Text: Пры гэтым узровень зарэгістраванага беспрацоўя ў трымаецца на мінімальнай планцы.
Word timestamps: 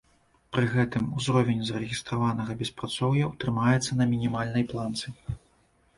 Пры 0.55 0.63
гэтым 0.75 1.03
узровень 1.17 1.61
зарэгістраванага 1.67 2.57
беспрацоўя 2.63 3.23
ў 3.27 3.31
трымаецца 3.45 3.91
на 4.03 4.11
мінімальнай 4.15 4.63
планцы. 4.73 5.07